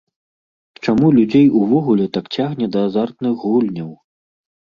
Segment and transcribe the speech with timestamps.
[0.87, 3.91] Чаму людзей увогуле так цягне да азартных гульняў?